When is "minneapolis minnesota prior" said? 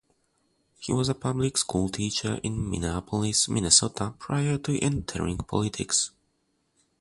2.71-4.57